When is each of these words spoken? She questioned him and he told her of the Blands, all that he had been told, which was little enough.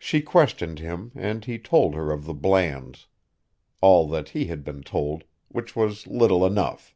She 0.00 0.20
questioned 0.20 0.80
him 0.80 1.12
and 1.14 1.44
he 1.44 1.60
told 1.60 1.94
her 1.94 2.10
of 2.10 2.24
the 2.24 2.34
Blands, 2.34 3.06
all 3.80 4.08
that 4.08 4.30
he 4.30 4.46
had 4.46 4.64
been 4.64 4.82
told, 4.82 5.22
which 5.48 5.76
was 5.76 6.08
little 6.08 6.44
enough. 6.44 6.92